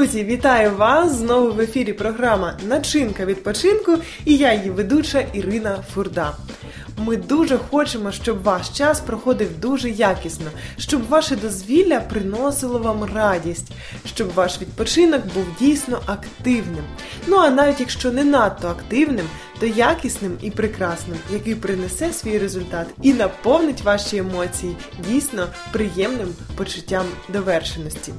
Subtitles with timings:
[0.00, 1.16] Друзі, вітаю вас!
[1.16, 6.32] Знову в ефірі програма Начинка відпочинку і я її ведуча Ірина Фурда.
[6.98, 10.46] Ми дуже хочемо, щоб ваш час проходив дуже якісно,
[10.78, 13.72] щоб ваше дозвілля приносило вам радість,
[14.06, 16.84] щоб ваш відпочинок був дійсно активним.
[17.26, 19.26] Ну а навіть якщо не надто активним,
[19.58, 24.76] то якісним і прекрасним, який принесе свій результат і наповнить ваші емоції
[25.08, 28.12] дійсно приємним почуттям довершеності.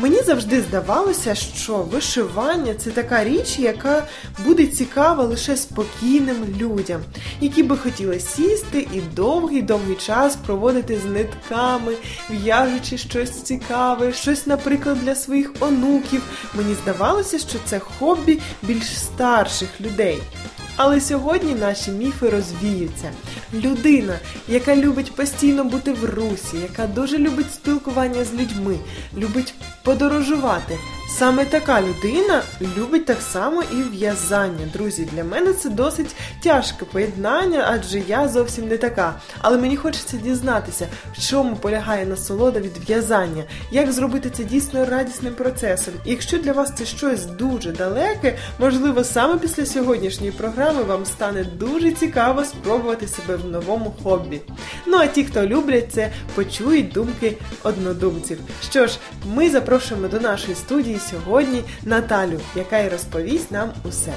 [0.00, 4.06] Мені завжди здавалося, що вишивання це така річ, яка
[4.44, 7.00] буде цікава лише спокійним людям,
[7.40, 11.94] які би хотіли сісти і довгий-довгий час проводити з нитками,
[12.30, 16.22] в'яжучи щось цікаве, щось, наприклад, для своїх онуків.
[16.54, 20.18] Мені здавалося, що це хобі більш старших людей.
[20.76, 23.10] Але сьогодні наші міфи розвіються.
[23.54, 24.18] Людина,
[24.48, 28.78] яка любить постійно бути в русі, яка дуже любить спілкування з людьми,
[29.16, 30.78] любить подорожувати.
[31.18, 32.42] Саме така людина
[32.76, 34.66] любить так само і в'язання.
[34.72, 39.14] Друзі, для мене це досить тяжке поєднання, адже я зовсім не така.
[39.38, 45.34] Але мені хочеться дізнатися, в чому полягає насолода від в'язання, як зробити це дійсно радісним
[45.34, 45.94] процесом.
[46.04, 51.44] І якщо для вас це щось дуже далеке, можливо, саме після сьогоднішньої програми вам стане
[51.44, 54.40] дуже цікаво спробувати себе в новому хобі.
[54.86, 58.38] Ну а ті, хто люблять це, почують думки однодумців.
[58.70, 58.98] Що ж,
[59.34, 64.12] ми запрошуємо до нашої студії сьогодні Наталю, яка й розповість нам усе.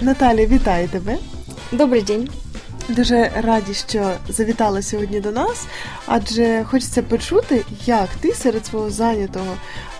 [0.00, 1.16] Наталя, вітаю тебе!
[1.72, 2.28] Добрий день.
[2.89, 5.65] Дуже раді, що завітала сьогодні до нас,
[6.05, 9.45] адже хочеться почути, як ти серед свого зайнятого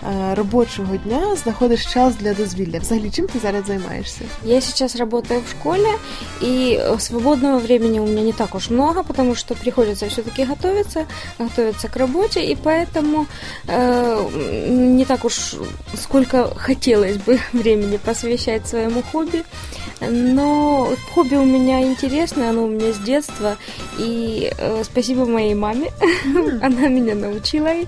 [0.02, 2.78] е, робочого дня знаходиш час для дозвілля.
[2.78, 4.20] Взагалі, чим ти зараз займаєшся?
[4.44, 5.88] Я сейчас работаю в школе,
[6.42, 11.06] и свободного времени у меня не так уж много, потому что приходится все-таки готовиться,
[11.38, 13.26] готовиться к работе, и поэтому
[13.68, 15.54] э, не так уж
[15.94, 19.42] сколько хотелось бы времени посвящать своему хобби.
[20.09, 23.57] Но хобби у меня интересное, оно у меня с детства,
[23.99, 25.91] и э, спасибо моей маме,
[26.61, 27.85] она меня научила э,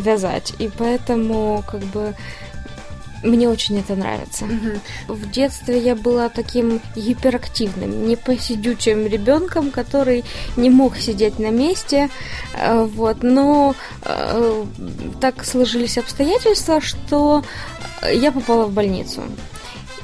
[0.00, 2.14] вязать, и поэтому как бы
[3.22, 4.46] мне очень это нравится.
[5.06, 10.24] В детстве я была таким гиперактивным, непосидючим ребенком, который
[10.56, 12.10] не мог сидеть на месте.
[12.54, 14.64] э, Вот, но э,
[15.20, 17.44] так сложились обстоятельства, что
[18.12, 19.22] я попала в больницу.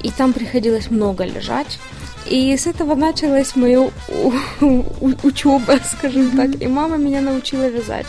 [0.03, 1.79] И там приходилось много лежать.
[2.27, 3.91] И с этого началась моя
[4.61, 6.63] учеба, скажем так.
[6.63, 8.07] И мама меня научила вязать.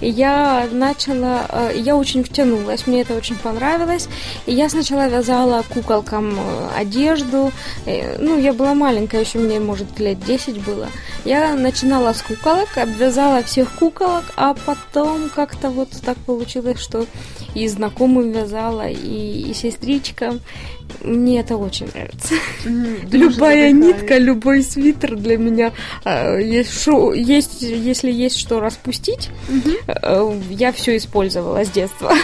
[0.00, 4.08] И я начала, э, я очень втянулась, мне это очень понравилось.
[4.46, 7.52] И я сначала вязала куколкам э, одежду.
[7.86, 10.88] Э, Ну, я была маленькая, еще мне, может, лет 10 было.
[11.24, 17.06] Я начинала с куколок, обвязала всех куколок, а потом как-то вот так получилось, что
[17.54, 20.40] и знакомым вязала, и, и сестричкам.
[21.02, 22.34] Мне это очень нравится.
[23.10, 25.72] Любая нитка, любой свитер для меня
[26.04, 29.30] э, есть, шо- есть, если есть что распустить,
[29.83, 29.83] э,
[30.50, 32.16] я все использовала с детства.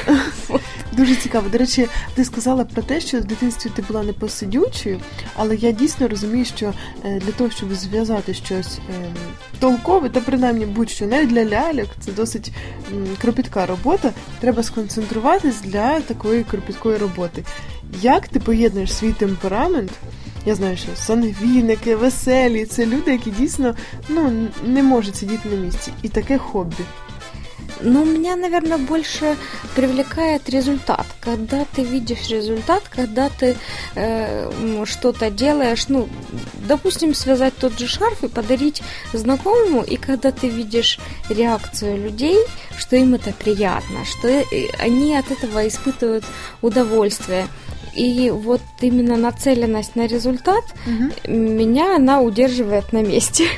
[0.93, 1.49] Дуже цікаво.
[1.49, 5.01] До речі, ти сказала про те, що в дитинстві ти була непосидючою,
[5.37, 6.73] але я дійсно розумію, що
[7.05, 9.13] е, для того, щоб зв'язати щось е,
[9.59, 12.53] толкове, та принаймні будь-що, навіть для ляльок, це досить
[13.21, 14.13] кропітка робота.
[14.41, 17.45] Треба сконцентруватись для такої кропіткої роботи.
[18.03, 19.91] Як ти поєднуєш свій темперамент?
[20.47, 23.75] Я знаю, що сангвіники, веселі це люди, які дійсно
[24.09, 25.93] ну, не можуть сидіти на місці.
[26.03, 26.85] І таке хобі.
[27.83, 29.37] Но меня, наверное, больше
[29.75, 31.07] привлекает результат.
[31.21, 33.57] Когда ты видишь результат, когда ты
[33.95, 36.09] э, что-то делаешь, ну,
[36.67, 38.83] допустим, связать тот же шарф и подарить
[39.13, 40.99] знакомому, и когда ты видишь
[41.29, 42.39] реакцию людей,
[42.79, 44.45] что им это приятно, что э,
[44.79, 46.25] они от этого испытывают
[46.63, 47.47] удовольствие.
[47.95, 50.65] И вот именно нацеленность на результат
[51.27, 53.49] меня она удерживает на месте.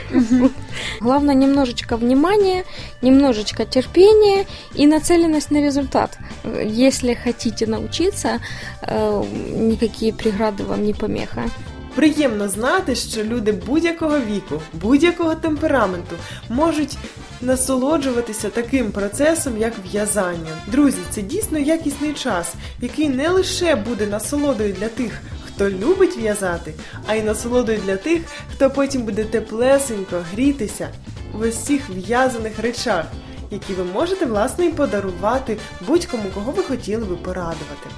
[1.01, 2.65] Главное немножечко внимания,
[3.03, 6.19] немножечко терпения и нацеленность на результат.
[6.65, 8.41] Если хотите научиться,
[8.83, 9.25] э,
[9.57, 11.45] никакие преграды вам не помеха.
[11.95, 16.17] Приємно знати, що люди будь-якого віку, будь-якого темпераменту
[16.49, 16.97] можуть
[17.41, 20.63] насолоджуватися таким процесом, як в'язання.
[20.67, 26.75] Друзі, це дійсно якісний час, який не лише буде насолодою для тих, хто любить в'язати,
[27.07, 28.23] а й насолодою для тих,
[28.55, 30.89] хто потім буде теплесенько грітися
[31.35, 33.05] в цих в'язаних речах.
[33.53, 35.57] які ви можете власне і подарувати
[35.87, 37.89] будь-кому, кого ви хотіли би порадувати.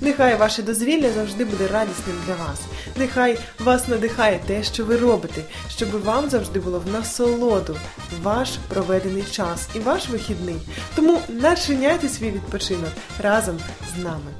[0.00, 2.60] Нехай ваше дозвілля завжди буде радісним для вас.
[2.96, 5.42] Нехай вас надихає те, що ви робите,
[5.76, 7.76] щоб вам завжди було в насолоду
[8.22, 10.56] ваш проведений час і ваш вихідний.
[10.94, 12.90] Тому начиняйте свій відпочинок
[13.22, 13.58] разом
[13.94, 14.30] з нами.